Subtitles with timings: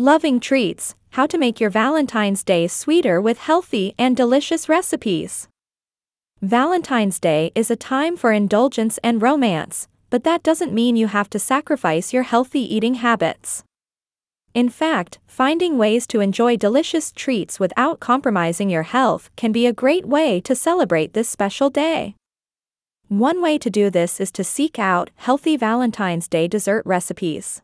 [0.00, 5.48] Loving treats, how to make your Valentine's Day sweeter with healthy and delicious recipes.
[6.40, 11.28] Valentine's Day is a time for indulgence and romance, but that doesn't mean you have
[11.30, 13.64] to sacrifice your healthy eating habits.
[14.54, 19.72] In fact, finding ways to enjoy delicious treats without compromising your health can be a
[19.72, 22.14] great way to celebrate this special day.
[23.08, 27.62] One way to do this is to seek out healthy Valentine's Day dessert recipes.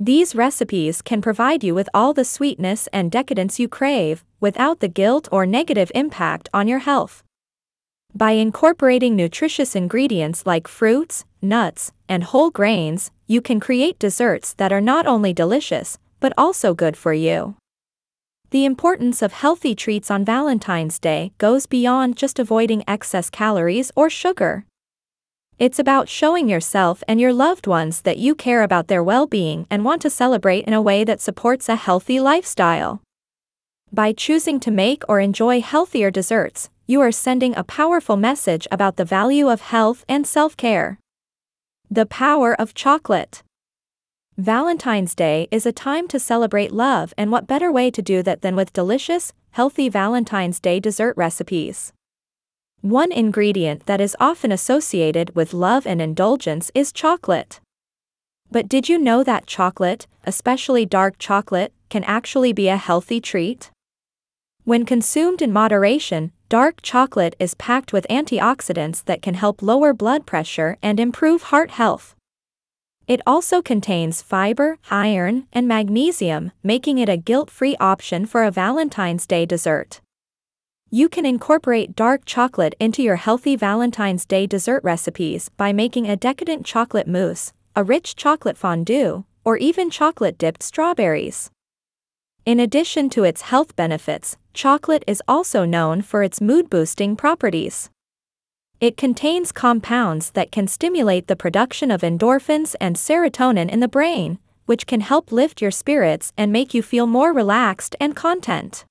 [0.00, 4.88] These recipes can provide you with all the sweetness and decadence you crave, without the
[4.88, 7.22] guilt or negative impact on your health.
[8.12, 14.72] By incorporating nutritious ingredients like fruits, nuts, and whole grains, you can create desserts that
[14.72, 17.56] are not only delicious, but also good for you.
[18.50, 24.10] The importance of healthy treats on Valentine's Day goes beyond just avoiding excess calories or
[24.10, 24.64] sugar.
[25.56, 29.68] It's about showing yourself and your loved ones that you care about their well being
[29.70, 33.02] and want to celebrate in a way that supports a healthy lifestyle.
[33.92, 38.96] By choosing to make or enjoy healthier desserts, you are sending a powerful message about
[38.96, 40.98] the value of health and self care.
[41.88, 43.44] The power of chocolate.
[44.36, 48.42] Valentine's Day is a time to celebrate love, and what better way to do that
[48.42, 51.92] than with delicious, healthy Valentine's Day dessert recipes?
[52.84, 57.58] One ingredient that is often associated with love and indulgence is chocolate.
[58.50, 63.70] But did you know that chocolate, especially dark chocolate, can actually be a healthy treat?
[64.64, 70.26] When consumed in moderation, dark chocolate is packed with antioxidants that can help lower blood
[70.26, 72.14] pressure and improve heart health.
[73.08, 78.50] It also contains fiber, iron, and magnesium, making it a guilt free option for a
[78.50, 80.02] Valentine's Day dessert.
[80.94, 86.14] You can incorporate dark chocolate into your healthy Valentine's Day dessert recipes by making a
[86.14, 91.50] decadent chocolate mousse, a rich chocolate fondue, or even chocolate dipped strawberries.
[92.46, 97.90] In addition to its health benefits, chocolate is also known for its mood boosting properties.
[98.80, 104.38] It contains compounds that can stimulate the production of endorphins and serotonin in the brain,
[104.66, 108.84] which can help lift your spirits and make you feel more relaxed and content.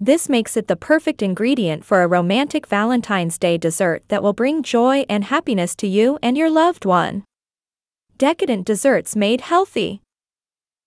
[0.00, 4.62] This makes it the perfect ingredient for a romantic Valentine's Day dessert that will bring
[4.62, 7.24] joy and happiness to you and your loved one.
[8.16, 10.00] Decadent desserts made healthy.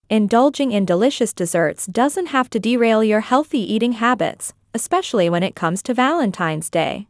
[0.09, 5.55] Indulging in delicious desserts doesn't have to derail your healthy eating habits, especially when it
[5.55, 7.07] comes to Valentine's Day.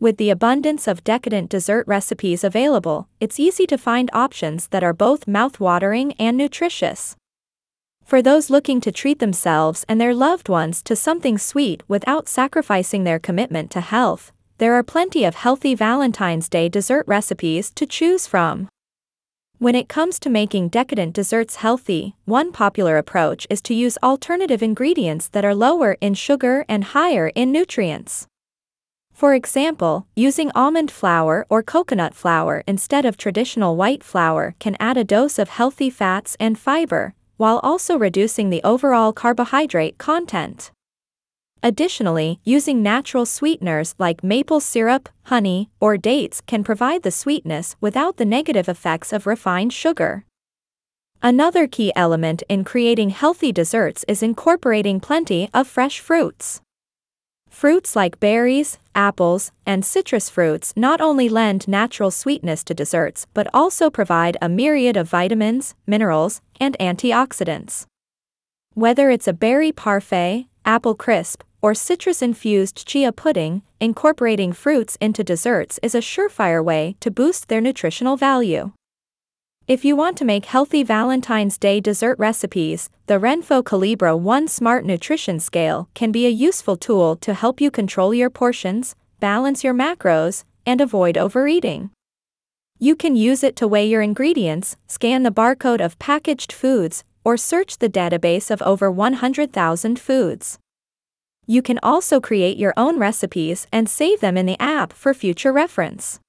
[0.00, 4.92] With the abundance of decadent dessert recipes available, it's easy to find options that are
[4.92, 7.14] both mouth-watering and nutritious.
[8.04, 13.04] For those looking to treat themselves and their loved ones to something sweet without sacrificing
[13.04, 18.26] their commitment to health, there are plenty of healthy Valentine's Day dessert recipes to choose
[18.26, 18.68] from.
[19.58, 24.62] When it comes to making decadent desserts healthy, one popular approach is to use alternative
[24.62, 28.26] ingredients that are lower in sugar and higher in nutrients.
[29.12, 34.98] For example, using almond flour or coconut flour instead of traditional white flour can add
[34.98, 40.70] a dose of healthy fats and fiber, while also reducing the overall carbohydrate content.
[41.62, 48.18] Additionally, using natural sweeteners like maple syrup, honey, or dates can provide the sweetness without
[48.18, 50.26] the negative effects of refined sugar.
[51.22, 56.60] Another key element in creating healthy desserts is incorporating plenty of fresh fruits.
[57.48, 63.46] Fruits like berries, apples, and citrus fruits not only lend natural sweetness to desserts but
[63.54, 67.86] also provide a myriad of vitamins, minerals, and antioxidants.
[68.74, 75.24] Whether it's a berry parfait, apple crisp, or citrus infused chia pudding, incorporating fruits into
[75.24, 78.72] desserts is a surefire way to boost their nutritional value.
[79.66, 84.84] If you want to make healthy Valentine's Day dessert recipes, the Renpho Calibra 1 Smart
[84.84, 89.72] Nutrition Scale can be a useful tool to help you control your portions, balance your
[89.72, 91.88] macros, and avoid overeating.
[92.84, 97.38] You can use it to weigh your ingredients, scan the barcode of packaged foods, or
[97.38, 100.58] search the database of over 100,000 foods.
[101.46, 105.50] You can also create your own recipes and save them in the app for future
[105.50, 106.20] reference.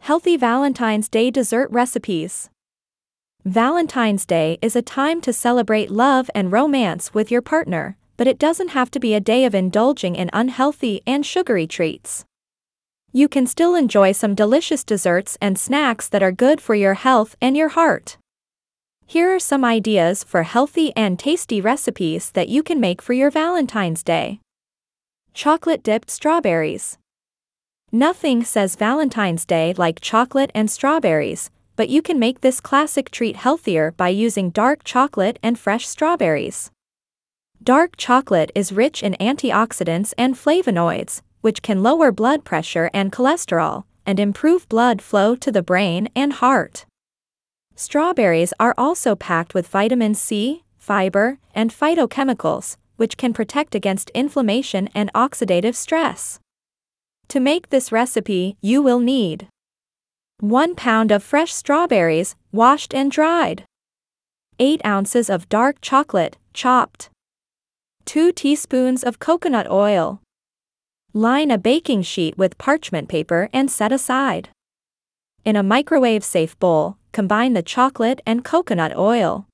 [0.00, 2.50] Healthy Valentine's Day Dessert Recipes
[3.46, 8.38] Valentine's Day is a time to celebrate love and romance with your partner, but it
[8.38, 12.26] doesn't have to be a day of indulging in unhealthy and sugary treats.
[13.14, 17.36] You can still enjoy some delicious desserts and snacks that are good for your health
[17.42, 18.16] and your heart.
[19.04, 23.30] Here are some ideas for healthy and tasty recipes that you can make for your
[23.30, 24.40] Valentine's Day.
[25.34, 26.96] Chocolate dipped strawberries.
[27.90, 33.36] Nothing says Valentine's Day like chocolate and strawberries, but you can make this classic treat
[33.36, 36.70] healthier by using dark chocolate and fresh strawberries.
[37.62, 43.84] Dark chocolate is rich in antioxidants and flavonoids, which can lower blood pressure and cholesterol,
[44.06, 46.86] and improve blood flow to the brain and heart.
[47.76, 54.88] Strawberries are also packed with vitamin C, fiber, and phytochemicals, which can protect against inflammation
[54.94, 56.38] and oxidative stress.
[57.28, 59.48] To make this recipe, you will need
[60.40, 63.64] 1 pound of fresh strawberries, washed and dried,
[64.58, 67.10] 8 ounces of dark chocolate, chopped,
[68.04, 70.20] 2 teaspoons of coconut oil.
[71.14, 74.48] Line a baking sheet with parchment paper and set aside.
[75.44, 79.46] In a microwave safe bowl, combine the chocolate and coconut oil.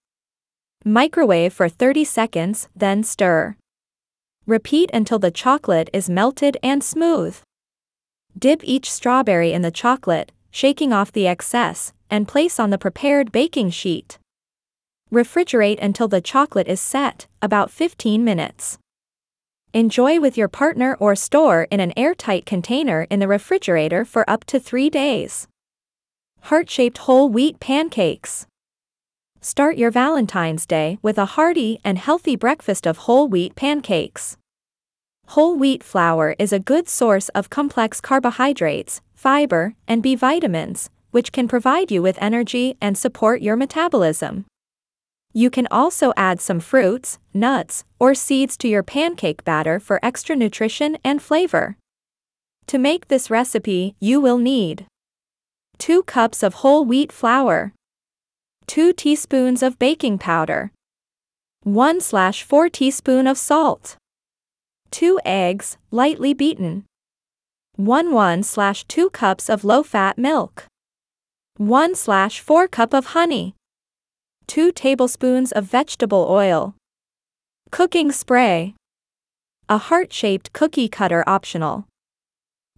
[0.84, 3.56] Microwave for 30 seconds, then stir.
[4.46, 7.36] Repeat until the chocolate is melted and smooth.
[8.38, 13.32] Dip each strawberry in the chocolate, shaking off the excess, and place on the prepared
[13.32, 14.20] baking sheet.
[15.10, 18.78] Refrigerate until the chocolate is set, about 15 minutes.
[19.74, 24.44] Enjoy with your partner or store in an airtight container in the refrigerator for up
[24.46, 25.46] to 3 days.
[26.44, 28.46] Heart shaped whole wheat pancakes.
[29.42, 34.38] Start your Valentine's Day with a hearty and healthy breakfast of whole wheat pancakes.
[35.26, 41.30] Whole wheat flour is a good source of complex carbohydrates, fiber, and B vitamins, which
[41.30, 44.46] can provide you with energy and support your metabolism.
[45.32, 50.34] You can also add some fruits, nuts, or seeds to your pancake batter for extra
[50.34, 51.76] nutrition and flavor.
[52.68, 54.86] To make this recipe, you will need
[55.78, 57.72] 2 cups of whole wheat flour,
[58.66, 60.72] 2 teaspoons of baking powder,
[61.62, 63.96] 1 slash 4 teaspoon of salt,
[64.90, 66.84] 2 eggs, lightly beaten,
[67.76, 70.66] 1 1 slash 2 cups of low-fat milk,
[71.58, 73.54] 1 slash 4 cup of honey,
[74.48, 76.74] 2 tablespoons of vegetable oil.
[77.70, 78.74] Cooking spray.
[79.68, 81.84] A heart-shaped cookie cutter optional.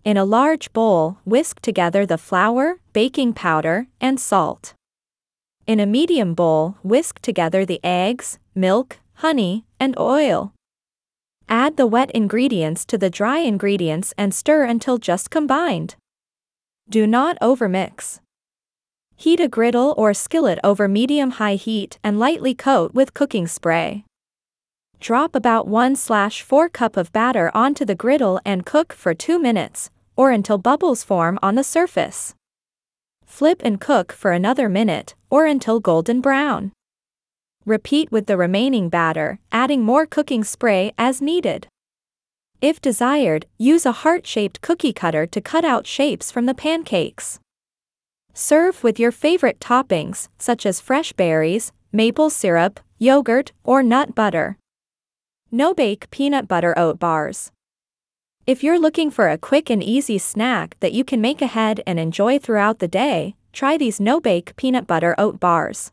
[0.05, 4.75] In a large bowl, whisk together the flour, baking powder, and salt.
[5.64, 10.52] In a medium bowl, whisk together the eggs, milk, honey, and oil.
[11.49, 15.94] Add the wet ingredients to the dry ingredients and stir until just combined.
[16.88, 18.19] Do not overmix.
[19.20, 24.06] Heat a griddle or skillet over medium-high heat and lightly coat with cooking spray.
[24.99, 30.31] Drop about 1/4 cup of batter onto the griddle and cook for 2 minutes, or
[30.31, 32.34] until bubbles form on the surface.
[33.26, 36.72] Flip and cook for another minute, or until golden brown.
[37.67, 41.69] Repeat with the remaining batter, adding more cooking spray as needed.
[42.62, 47.38] If desired, use a heart-shaped cookie cutter to cut out shapes from the pancakes.
[48.32, 54.56] Serve with your favorite toppings, such as fresh berries, maple syrup, yogurt, or nut butter.
[55.50, 57.50] No bake peanut butter oat bars.
[58.47, 61.99] If you're looking for a quick and easy snack that you can make ahead and
[61.99, 65.91] enjoy throughout the day, try these no bake peanut butter oat bars.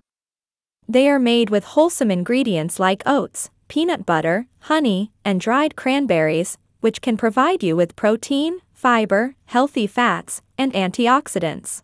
[0.88, 7.02] They are made with wholesome ingredients like oats, peanut butter, honey, and dried cranberries, which
[7.02, 11.82] can provide you with protein, fiber, healthy fats, and antioxidants.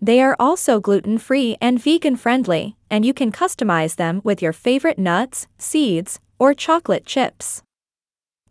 [0.00, 5.46] They are also gluten-free and vegan-friendly, and you can customize them with your favorite nuts,
[5.58, 7.62] seeds, or chocolate chips.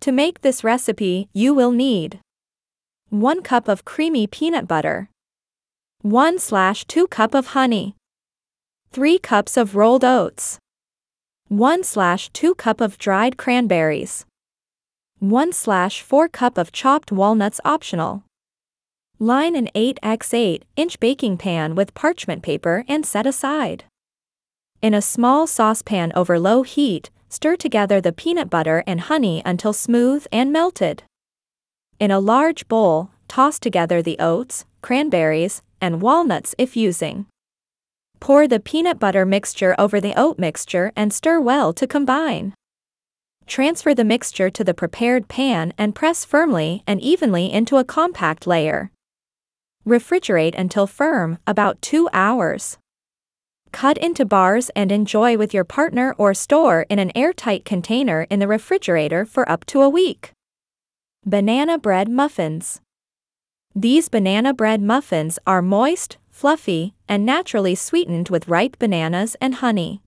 [0.01, 2.19] To make this recipe, you will need
[3.10, 5.10] 1 cup of creamy peanut butter,
[6.01, 7.96] 1 slash 2 cup of honey,
[8.91, 10.58] 3 cups of rolled oats,
[11.48, 14.25] 1 slash 2 cup of dried cranberries,
[15.19, 18.24] 1 slash 4 cup of chopped walnuts optional.
[19.19, 23.86] Line an 8x8 inch baking pan with parchment paper and set aside.
[24.81, 29.72] In a small saucepan over low heat, stir together the peanut butter and honey until
[29.72, 31.03] smooth and melted.
[31.98, 37.25] In a large bowl, toss together the oats, cranberries, and walnuts if using.
[38.19, 42.53] Pour the peanut butter mixture over the oat mixture and stir well to combine.
[43.48, 48.45] Transfer the mixture to the prepared pan and press firmly and evenly into a compact
[48.45, 48.91] layer.
[49.86, 52.80] Refrigerate until firm, about 2 hours.
[53.72, 58.39] Cut into bars and enjoy with your partner or store in an airtight container in
[58.39, 60.32] the refrigerator for up to a week.
[61.24, 62.82] Banana Bread Muffins
[63.75, 70.01] These banana bread muffins are moist, fluffy, and naturally sweetened with ripe bananas and honey.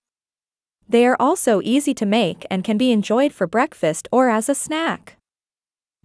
[0.89, 4.55] They are also easy to make and can be enjoyed for breakfast or as a
[4.55, 5.15] snack.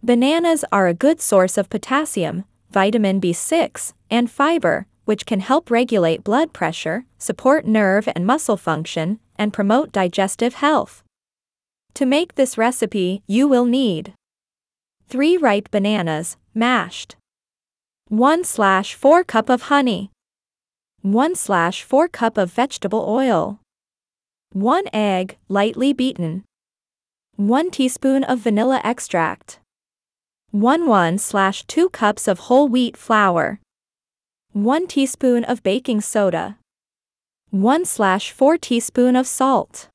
[0.01, 6.25] Bananas are a good source of potassium, vitamin B6, and fiber, which can help regulate
[6.25, 11.05] blood pressure, support nerve and muscle function, and promote digestive health.
[11.95, 14.15] To make this recipe, you will need
[15.07, 17.15] 3 ripe bananas, mashed,
[18.09, 20.11] 1 slash 4 cup of honey,
[21.03, 23.61] 1 slash 4 cup of vegetable oil,
[24.53, 26.43] 1 egg, lightly beaten,
[27.37, 29.61] 1 teaspoon of vanilla extract,
[30.55, 33.59] 1 1 slash 2 cups of whole wheat flour,
[34.53, 36.59] 1 teaspoon of baking soda,
[37.51, 39.89] 1 slash 4 teaspoon of salt,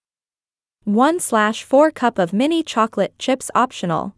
[0.83, 4.15] 1 slash 4 cup of mini chocolate chips optional.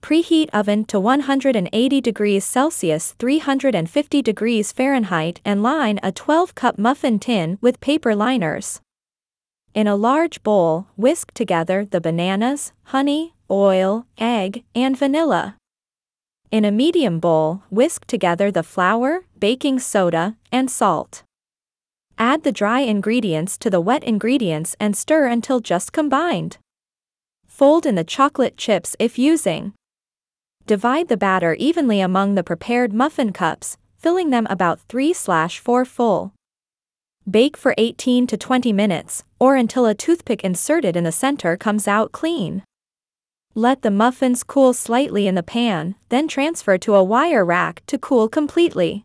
[0.00, 7.18] Preheat oven to 180 degrees Celsius 350 degrees Fahrenheit and line a 12 cup muffin
[7.18, 8.80] tin with paper liners.
[9.74, 15.56] In a large bowl, whisk together the bananas, honey, oil, egg, and vanilla.
[16.50, 21.22] In a medium bowl, whisk together the flour, baking soda, and salt.
[22.18, 26.56] Add the dry ingredients to the wet ingredients and stir until just combined.
[27.46, 29.74] Fold in the chocolate chips if using.
[30.66, 36.32] Divide the batter evenly among the prepared muffin cups, filling them about 3/4 full.
[37.28, 41.86] Bake for 18 to 20 minutes, or until a toothpick inserted in the center comes
[41.86, 42.62] out clean.
[43.54, 47.98] Let the muffins cool slightly in the pan, then transfer to a wire rack to
[47.98, 49.04] cool completely.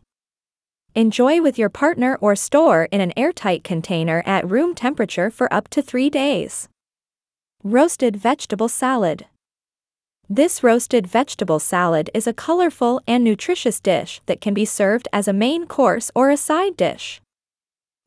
[0.94, 5.68] Enjoy with your partner or store in an airtight container at room temperature for up
[5.68, 6.68] to 3 days.
[7.62, 9.26] Roasted Vegetable Salad
[10.30, 15.26] this roasted vegetable salad is a colorful and nutritious dish that can be served as
[15.26, 17.22] a main course or a side dish.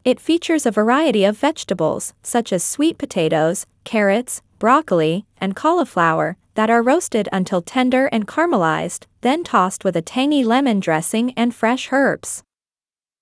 [0.06, 6.70] It features a variety of vegetables, such as sweet potatoes, carrots, broccoli, and cauliflower, that
[6.70, 11.92] are roasted until tender and caramelized, then tossed with a tangy lemon dressing and fresh
[11.92, 12.44] herbs.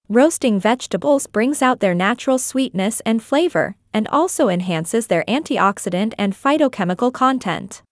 [0.09, 6.33] Roasting vegetables brings out their natural sweetness and flavor, and also enhances their antioxidant and
[6.33, 7.83] phytochemical content.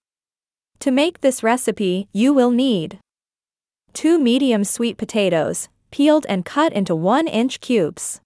[0.80, 3.00] To make this recipe, you will need
[3.94, 8.20] 2 medium sweet potatoes, peeled and cut into 1 inch cubes.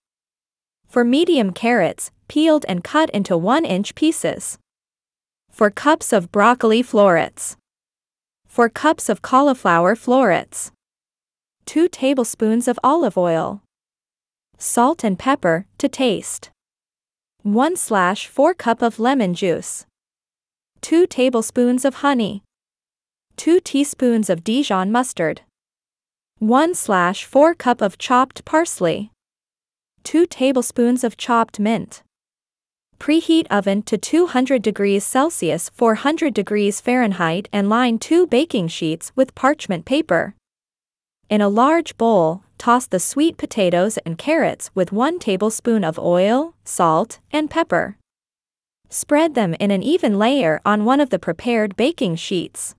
[0.88, 4.58] For medium carrots, peeled and cut into 1 inch pieces.
[5.52, 7.56] 4 cups of broccoli florets.
[8.48, 10.72] 4 cups of cauliflower florets.
[11.66, 13.62] 2 tablespoons of olive oil.
[14.58, 16.50] Salt and pepper to taste.
[17.44, 19.86] 1 slash 4 cup of lemon juice.
[20.82, 22.42] 2 tablespoons of honey,
[23.38, 25.42] 2 teaspoons of Dijon mustard,
[26.40, 29.12] 1 slash 4 cup of chopped parsley,
[30.04, 32.02] 2 tablespoons of chopped mint.
[33.02, 39.34] Preheat oven to 200 degrees Celsius 400 degrees Fahrenheit and line 2 baking sheets with
[39.34, 40.36] parchment paper.
[41.28, 46.54] In a large bowl, toss the sweet potatoes and carrots with 1 tablespoon of oil,
[46.64, 47.98] salt, and pepper.
[48.88, 52.76] Spread them in an even layer on one of the prepared baking sheets.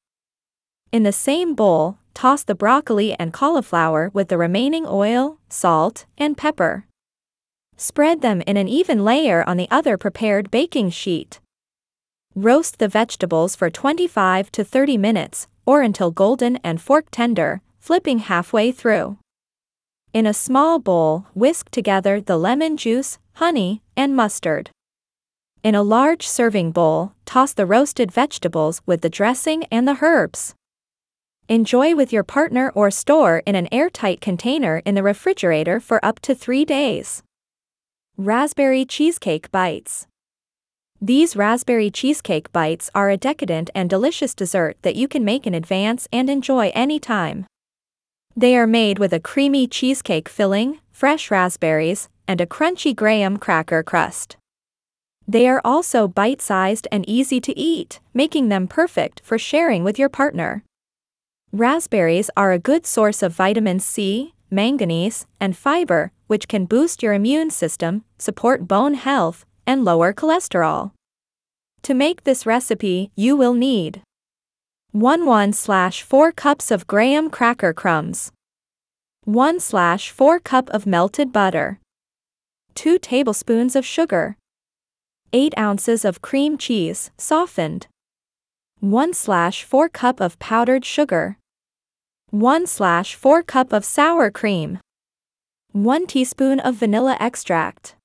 [0.93, 6.37] In the same bowl, toss the broccoli and cauliflower with the remaining oil, salt, and
[6.37, 6.87] pepper.
[7.83, 11.41] Spread them in an even layer on the other prepared baking sheet.
[12.33, 18.21] Roast the vegetables for 25 to 30 minutes, or until golden and fork tender, flipping
[18.21, 19.19] halfway through.
[20.15, 24.71] In a small bowl, whisk together the lemon juice, honey, and mustard.
[25.65, 30.55] In a large serving bowl, toss the roasted vegetables with the dressing and the herbs.
[31.49, 36.21] Enjoy with your partner or store in an airtight container in the refrigerator for up
[36.21, 37.25] to three days.
[38.19, 40.07] Raspberry Cheesecake Bites
[41.00, 45.54] These raspberry cheesecake bites are a decadent and delicious dessert that you can make in
[45.54, 47.47] advance and enjoy anytime.
[48.37, 53.83] They are made with a creamy cheesecake filling, fresh raspberries, and a crunchy graham cracker
[53.83, 54.37] crust.
[55.26, 59.99] They are also bite sized and easy to eat, making them perfect for sharing with
[59.99, 60.64] your partner.
[61.50, 67.12] Raspberries are a good source of vitamin C, manganese, and fiber, which can boost your
[67.12, 70.93] immune system, support bone health, and lower cholesterol.
[71.83, 74.01] To make this recipe, you will need
[74.93, 78.33] 1 1 slash 4 cups of graham cracker crumbs,
[79.25, 81.81] 1 slash 4 cup of melted butter,
[82.77, 84.39] 2 tablespoons of sugar,
[85.35, 87.89] 8 ounces of cream cheese, softened.
[88.81, 91.37] 1 slash 4 cup of powdered sugar.
[92.31, 94.79] 1 slash 4 cup of sour cream.
[95.73, 97.97] 1 teaspoon of vanilla extract.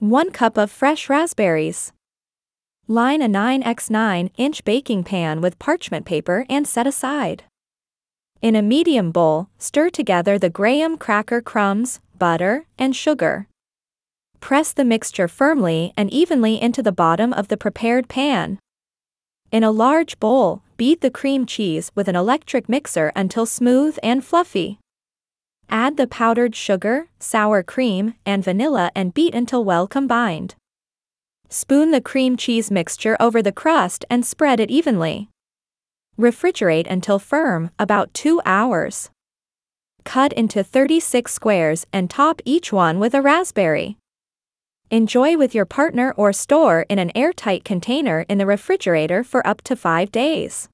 [0.00, 1.92] 1 cup of fresh raspberries.
[2.88, 7.44] Line a 9x9 inch baking pan with parchment paper and set aside.
[8.40, 13.46] In a medium bowl, stir together the graham cracker crumbs, butter, and sugar.
[14.40, 18.58] Press the mixture firmly and evenly into the bottom of the prepared pan.
[19.52, 24.24] In a large bowl, beat the cream cheese with an electric mixer until smooth and
[24.24, 24.80] fluffy.
[25.74, 30.54] Add the powdered sugar, sour cream, and vanilla and beat until well combined.
[31.48, 35.30] Spoon the cream cheese mixture over the crust and spread it evenly.
[36.20, 39.08] Refrigerate until firm, about 2 hours.
[40.04, 43.96] Cut into 36 squares and top each one with a raspberry.
[44.90, 49.62] Enjoy with your partner or store in an airtight container in the refrigerator for up
[49.62, 50.68] to 5 days.